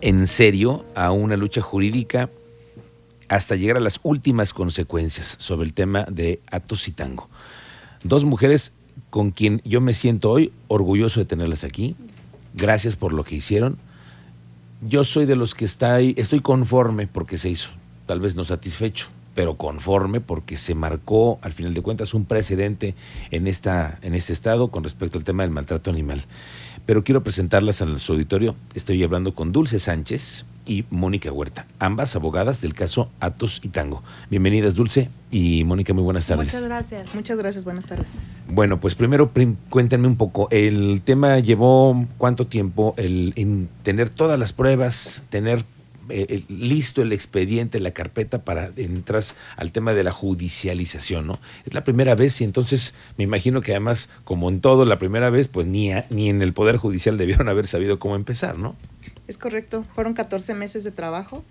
[0.00, 2.30] en serio a una lucha jurídica
[3.28, 7.28] hasta llegar a las últimas consecuencias sobre el tema de Atos y Tango.
[8.04, 8.72] Dos mujeres
[9.10, 11.96] con quien yo me siento hoy orgulloso de tenerlas aquí.
[12.54, 13.78] Gracias por lo que hicieron.
[14.82, 17.70] Yo soy de los que está ahí, estoy conforme porque se hizo,
[18.06, 22.94] tal vez no satisfecho, pero conforme porque se marcó, al final de cuentas, un precedente
[23.30, 26.22] en, esta, en este estado con respecto al tema del maltrato animal.
[26.86, 28.56] Pero quiero presentarlas al su auditorio.
[28.74, 34.02] Estoy hablando con Dulce Sánchez y Mónica Huerta, ambas abogadas del caso Atos y Tango.
[34.30, 36.46] Bienvenidas, Dulce y Mónica, muy buenas tardes.
[36.46, 37.14] Muchas gracias.
[37.14, 38.08] Muchas gracias, buenas tardes.
[38.48, 39.30] Bueno, pues primero
[39.70, 45.64] cuéntenme un poco, el tema llevó cuánto tiempo el en tener todas las pruebas, tener
[46.08, 49.22] eh, listo el expediente, la carpeta para entrar
[49.56, 51.38] al tema de la judicialización, ¿no?
[51.64, 55.30] Es la primera vez y entonces me imagino que además, como en todo, la primera
[55.30, 58.76] vez, pues ni, ni en el Poder Judicial debieron haber sabido cómo empezar, ¿no?
[59.28, 61.44] Es correcto, fueron 14 meses de trabajo,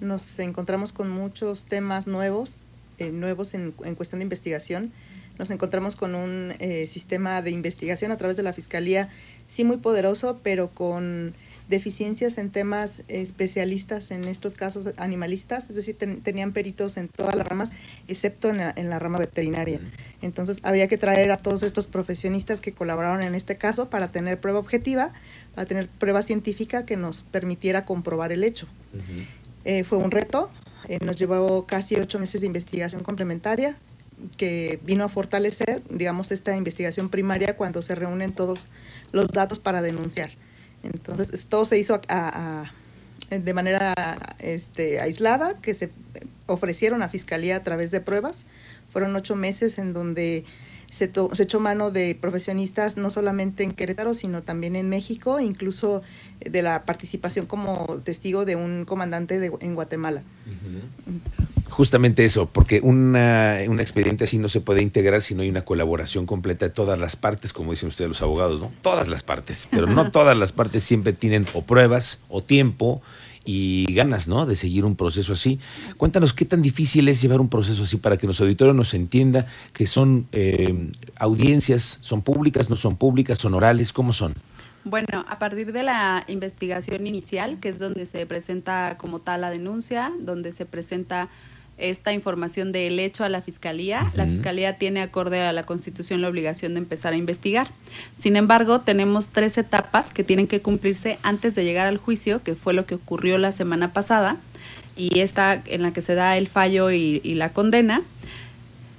[0.00, 2.60] nos encontramos con muchos temas nuevos,
[2.98, 4.92] eh, nuevos en, cuestión de investigación,
[5.38, 9.10] nos encontramos con un eh, sistema de investigación a través de la Fiscalía,
[9.48, 11.34] sí muy poderoso, pero con
[11.68, 17.46] deficiencias en temas especialistas en estos casos animalistas, es decir, tenían peritos en todas las
[17.46, 17.72] ramas,
[18.06, 19.80] excepto en la, en la, rama veterinaria.
[20.22, 24.40] Entonces, habría que traer a todos estos profesionistas que colaboraron en este caso para tener
[24.40, 25.12] prueba objetiva,
[25.54, 28.68] para tener prueba científica que nos permitiera comprobar el hecho.
[29.64, 30.50] Eh, fue un reto,
[30.88, 33.76] eh, nos llevó casi ocho meses de investigación complementaria,
[34.36, 38.66] que vino a fortalecer, digamos, esta investigación primaria cuando se reúnen todos
[39.12, 40.30] los datos para denunciar.
[40.82, 42.00] Entonces, todo se hizo
[43.30, 43.94] de manera
[44.38, 45.90] este, aislada, que se
[46.46, 48.46] ofrecieron a Fiscalía a través de pruebas.
[48.90, 50.44] Fueron ocho meses en donde
[50.90, 56.02] se, se, echó mano de profesionistas no solamente en Querétaro, sino también en México, incluso
[56.38, 60.22] de la participación como testigo de un comandante de, en Guatemala
[61.70, 65.64] justamente eso, porque una, un expediente así no se puede integrar si no hay una
[65.64, 68.72] colaboración completa de todas las partes, como dicen ustedes los abogados, ¿no?
[68.82, 73.02] Todas las partes, pero no todas las partes siempre tienen o pruebas o tiempo
[73.44, 74.44] y ganas, ¿no?
[74.44, 75.60] De seguir un proceso así.
[75.96, 79.46] Cuéntanos qué tan difícil es llevar un proceso así para que nuestro auditorio nos entienda
[79.72, 84.34] que son eh, audiencias, son públicas, no son públicas, son orales, ¿cómo son?
[84.84, 89.50] Bueno, a partir de la investigación inicial, que es donde se presenta como tal la
[89.50, 91.28] denuncia, donde se presenta
[91.78, 94.10] esta información del hecho a la Fiscalía.
[94.14, 97.68] La Fiscalía tiene acorde a la Constitución la obligación de empezar a investigar.
[98.16, 102.54] Sin embargo, tenemos tres etapas que tienen que cumplirse antes de llegar al juicio, que
[102.54, 104.36] fue lo que ocurrió la semana pasada,
[104.96, 108.02] y esta en la que se da el fallo y, y la condena.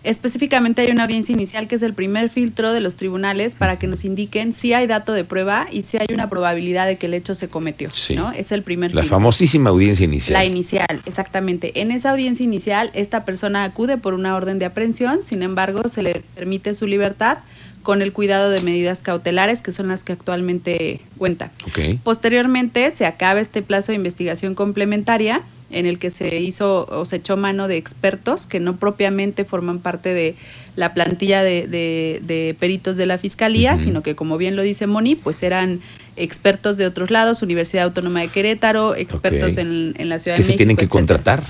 [0.07, 3.87] Específicamente hay una audiencia inicial que es el primer filtro de los tribunales para que
[3.87, 7.13] nos indiquen si hay dato de prueba y si hay una probabilidad de que el
[7.13, 7.89] hecho se cometió.
[8.15, 8.31] ¿no?
[8.31, 10.39] Es el primer La famosísima audiencia inicial.
[10.39, 11.81] La inicial, exactamente.
[11.81, 16.03] En esa audiencia inicial, esta persona acude por una orden de aprehensión, sin embargo, se
[16.03, 17.39] le permite su libertad
[17.83, 21.51] con el cuidado de medidas cautelares, que son las que actualmente cuenta.
[22.05, 25.41] Posteriormente, se acaba este plazo de investigación complementaria
[25.71, 29.79] en el que se hizo o se echó mano de expertos que no propiamente forman
[29.79, 30.35] parte de
[30.75, 35.43] la plantilla de, peritos de la fiscalía, sino que como bien lo dice Moni, pues
[35.43, 35.81] eran
[36.15, 40.47] expertos de otros lados, Universidad Autónoma de Querétaro, expertos en, la Ciudad de México.
[40.47, 41.43] Que se tienen que contratar.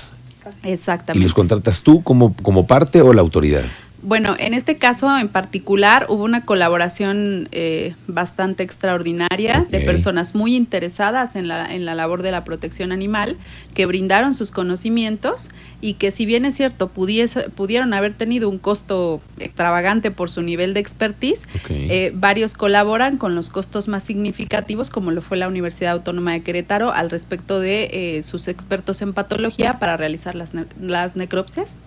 [0.62, 1.20] Exactamente.
[1.20, 3.64] ¿Y los contratas tú como, como parte o la autoridad?
[4.02, 10.54] Bueno, en este caso en particular hubo una colaboración eh, bastante extraordinaria de personas muy
[10.54, 13.36] interesadas en la, en la labor de la protección animal,
[13.74, 15.50] que brindaron sus conocimientos
[15.80, 20.74] y que si bien es cierto, pudieron haber tenido un costo extravagante por su nivel
[20.74, 25.92] de expertise, eh, varios colaboran con los costos más significativos, como lo fue la Universidad
[25.92, 31.16] Autónoma de Querétaro, al respecto de eh, sus expertos en patología para realizar las, las
[31.16, 31.78] necropsias.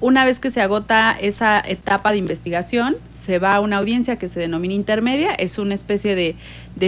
[0.00, 4.28] Una vez que se agota esa etapa de investigación, se va a una audiencia que
[4.28, 6.36] se denomina intermedia, es una especie de,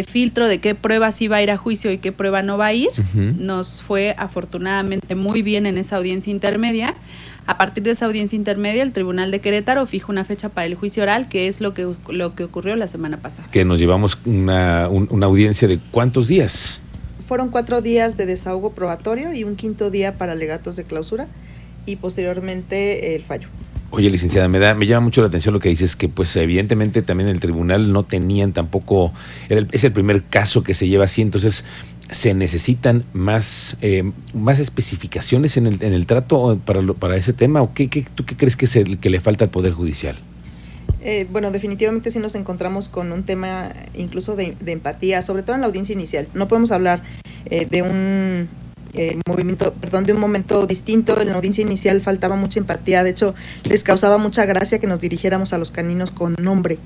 [0.05, 2.75] filtro de qué pruebas iba a ir a juicio y qué prueba no va a
[2.75, 2.91] ir.
[3.15, 6.95] Nos fue afortunadamente muy bien en esa audiencia intermedia.
[7.47, 10.77] A partir de esa audiencia intermedia, el Tribunal de Querétaro fija una fecha para el
[10.77, 13.49] juicio oral, que es lo que, lo que ocurrió la semana pasada.
[13.51, 16.83] Que nos llevamos una, una audiencia de cuántos días?
[17.27, 21.27] Fueron cuatro días de desahogo probatorio y un quinto día para alegatos de clausura
[21.87, 23.49] y posteriormente el fallo.
[23.95, 27.03] Oye, licenciada, me da, me llama mucho la atención lo que dices, que pues evidentemente
[27.03, 29.13] también el tribunal no tenían tampoco,
[29.51, 31.67] es el primer caso que se lleva así, entonces
[32.11, 37.61] se necesitan más, eh, más especificaciones en el, en el trato para, para ese tema,
[37.61, 40.19] o qué, qué, tú qué crees que es el que le falta al Poder Judicial?
[41.03, 45.61] Eh, bueno, definitivamente sí nos encontramos con un tema incluso de, empatía, sobre todo en
[45.61, 46.29] la audiencia inicial.
[46.33, 47.03] No podemos hablar
[47.45, 48.49] eh, de un
[48.95, 51.21] eh, movimiento, perdón, de un momento distinto.
[51.21, 53.05] En la audiencia inicial faltaba mucha empatía.
[53.05, 53.35] De hecho,
[53.65, 56.79] les causaba mucha gracia que nos dirigiéramos a los caninos con nombre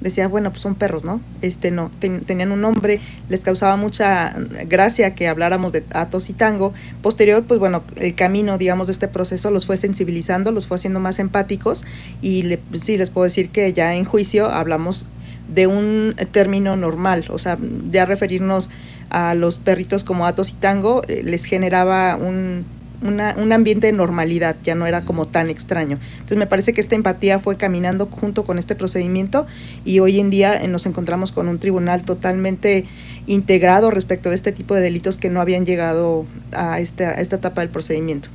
[0.00, 1.20] decía, bueno, pues son perros, ¿no?
[1.42, 4.34] Este no, tenían un nombre, les causaba mucha
[4.66, 6.72] gracia que habláramos de Atos y Tango.
[7.02, 11.00] Posterior, pues bueno, el camino, digamos, de este proceso los fue sensibilizando, los fue haciendo
[11.00, 11.84] más empáticos
[12.22, 15.06] y sí les puedo decir que ya en juicio hablamos
[15.52, 17.58] de un término normal, o sea,
[17.90, 18.70] ya referirnos
[19.10, 22.64] a los perritos como Atos y Tango eh, les generaba un
[23.02, 25.98] un ambiente de normalidad, ya no era como tan extraño.
[26.12, 29.46] Entonces me parece que esta empatía fue caminando junto con este procedimiento
[29.84, 32.84] y hoy en día eh, nos encontramos con un tribunal totalmente
[33.26, 37.62] integrado respecto de este tipo de delitos que no habían llegado a esta, esta etapa
[37.62, 38.28] del procedimiento.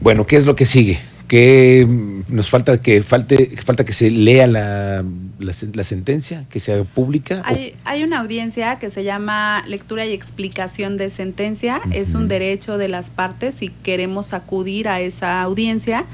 [0.00, 0.98] Bueno, ¿qué es lo que sigue?
[1.30, 1.86] Que
[2.28, 5.04] nos falta que falte falta que se lea la,
[5.38, 7.40] la, sentencia, que sea pública.
[7.44, 11.82] Hay, hay, una audiencia que se llama lectura y explicación de sentencia.
[11.92, 16.04] Es un derecho de las partes si queremos acudir a esa audiencia.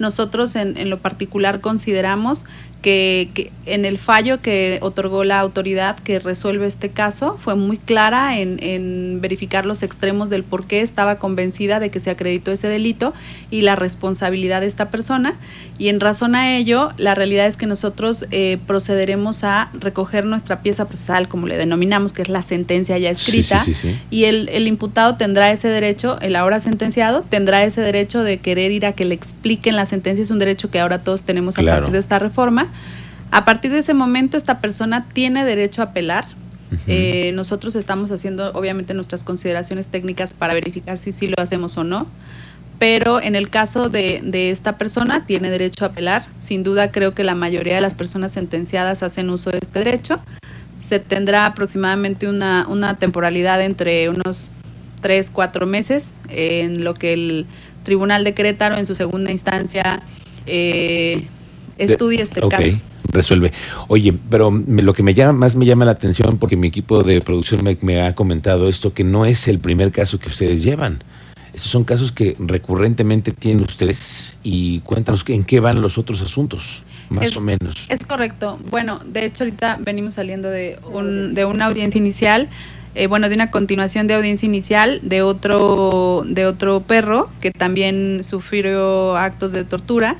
[0.00, 2.44] Nosotros en, en lo particular consideramos
[2.84, 8.38] que, en el fallo que otorgó la autoridad que resuelve este caso fue muy clara
[8.38, 12.68] en, en, verificar los extremos del por qué estaba convencida de que se acreditó ese
[12.68, 13.14] delito
[13.50, 15.32] y la responsabilidad de esta persona.
[15.78, 20.60] Y en razón a ello, la realidad es que nosotros eh, procederemos a recoger nuestra
[20.60, 23.64] pieza procesal, como le denominamos, que es la sentencia ya escrita,
[24.10, 28.72] y el, el imputado tendrá ese derecho, el ahora sentenciado, tendrá ese derecho de querer
[28.72, 31.62] ir a que le expliquen la sentencia, es un derecho que ahora todos tenemos a
[31.62, 32.73] partir de esta reforma
[33.30, 36.24] a partir de ese momento, esta persona tiene derecho a apelar.
[36.86, 41.84] Eh, nosotros estamos haciendo, obviamente, nuestras consideraciones técnicas para verificar si sí lo hacemos o
[41.84, 42.06] no.
[42.78, 46.24] Pero en el caso de, esta persona, tiene derecho a apelar.
[46.38, 50.20] Sin duda, creo que la mayoría de las personas sentenciadas hacen uso de este derecho.
[50.76, 54.50] Se tendrá aproximadamente una, una temporalidad entre unos
[55.00, 57.46] tres, cuatro meses en lo que el
[57.84, 60.02] Tribunal de Querétaro, en su segunda instancia,
[60.46, 61.28] eh,
[61.78, 62.78] estudie este caso
[63.14, 63.52] resuelve.
[63.88, 67.20] Oye, pero lo que me llama más me llama la atención porque mi equipo de
[67.22, 71.02] producción me, ha comentado esto que no es el primer caso que ustedes llevan.
[71.54, 76.82] Estos son casos que recurrentemente tienen ustedes y cuéntanos en qué van los otros asuntos,
[77.08, 77.86] más o menos.
[77.88, 78.58] Es correcto.
[78.70, 82.48] Bueno, de hecho ahorita venimos saliendo de, un, de una audiencia inicial,
[82.96, 88.24] eh, bueno, de una continuación de audiencia inicial de otro, de otro perro que también
[88.24, 90.16] sufrió actos de tortura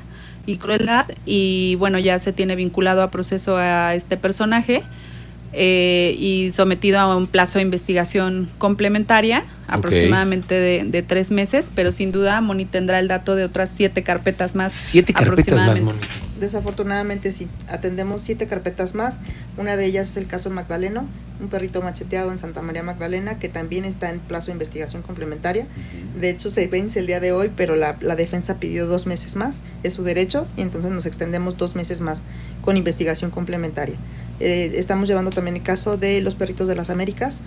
[0.47, 4.83] y crueldad y bueno, ya se tiene vinculado a proceso a este personaje
[5.57, 12.13] eh, y sometido a un plazo de investigación complementaria, aproximadamente de, tres meses, pero sin
[12.13, 14.73] duda Moni tendrá el dato de otras siete carpetas más.
[14.73, 16.01] Siete carpetas más, Moni.
[16.41, 19.21] Desafortunadamente sí, atendemos siete carpetas más.
[19.57, 21.07] Una de ellas es el caso Magdaleno,
[21.41, 25.67] un perrito macheteado en Santa María Magdalena, que también está en plazo de investigación complementaria.
[26.19, 29.37] De hecho, se vence el día de hoy, pero la, la defensa pidió dos meses
[29.37, 32.23] más, es su derecho, y entonces nos extendemos dos meses más
[32.63, 33.97] con investigación complementaria.
[34.45, 37.41] Eh, estamos llevando también el caso de los perritos de las Américas.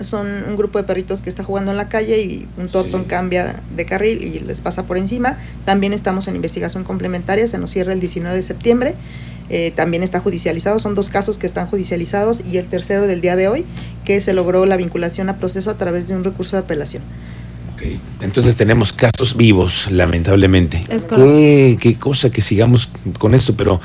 [0.00, 3.62] Son un grupo de perritos que está jugando en la calle y un totón cambia
[3.74, 5.38] de carril y les pasa por encima.
[5.64, 8.94] También estamos en investigación complementaria, se nos cierra el 19 de septiembre.
[9.48, 13.34] Eh, también está judicializado, son dos casos que están judicializados y el tercero del día
[13.34, 13.64] de hoy,
[14.04, 17.02] que se logró la vinculación a proceso a través de un recurso de apelación.
[18.20, 20.84] Entonces tenemos casos vivos, lamentablemente.
[21.08, 23.80] qué, qué cosa que sigamos con esto, pero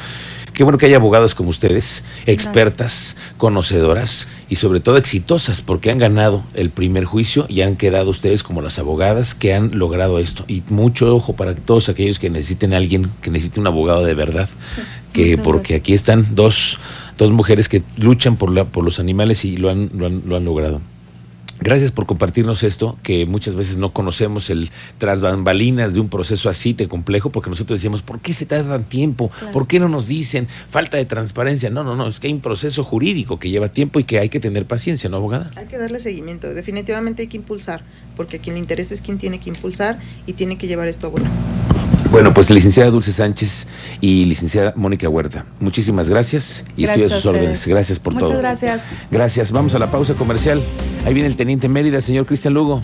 [0.57, 5.99] Qué bueno que hay abogados como ustedes, expertas, conocedoras y sobre todo exitosas, porque han
[5.99, 10.45] ganado el primer juicio y han quedado ustedes como las abogadas que han logrado esto.
[10.47, 14.15] Y mucho ojo para todos aquellos que necesiten a alguien, que necesite un abogado de
[14.15, 14.49] verdad,
[15.13, 16.79] que porque aquí están dos,
[17.19, 20.37] dos mujeres que luchan por, la, por los animales y lo han, lo han, lo
[20.37, 20.81] han logrado.
[21.59, 26.49] Gracias por compartirnos esto, que muchas veces no conocemos el tras bambalinas de un proceso
[26.49, 29.31] así de complejo, porque nosotros decíamos, ¿por qué se tardan tiempo?
[29.51, 31.69] ¿Por qué no nos dicen falta de transparencia?
[31.69, 34.29] No, no, no, es que hay un proceso jurídico que lleva tiempo y que hay
[34.29, 35.51] que tener paciencia, ¿no, abogada?
[35.55, 37.81] Hay que darle seguimiento, definitivamente hay que impulsar,
[38.15, 41.07] porque a quien le interesa es quien tiene que impulsar y tiene que llevar esto
[41.07, 41.29] a bueno.
[42.17, 43.67] Bueno, pues licenciada Dulce Sánchez
[44.01, 47.67] y licenciada Mónica Huerta, muchísimas gracias y estoy a sus órdenes.
[47.67, 48.29] Gracias por todo.
[48.29, 48.83] Muchas gracias.
[49.11, 49.51] Gracias.
[49.51, 50.59] Vamos a la pausa comercial.
[51.05, 52.75] Ahí viene el teniente Mérida, señor Cristian Lugo.